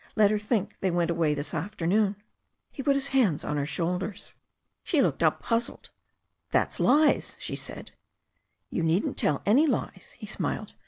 [0.15, 2.15] Let her think they went away this afternoon."
[2.71, 4.33] He put his hands on her shoulders.
[4.83, 5.91] She looked up puzzled.
[6.49, 7.91] "That's lies," she said.
[8.71, 10.73] "You needn't tell any lies," he smiled.